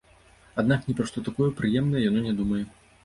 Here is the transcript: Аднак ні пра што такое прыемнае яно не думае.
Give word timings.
Аднак 0.61 0.87
ні 0.87 0.95
пра 0.99 1.05
што 1.11 1.23
такое 1.27 1.49
прыемнае 1.59 2.03
яно 2.09 2.25
не 2.29 2.33
думае. 2.41 2.63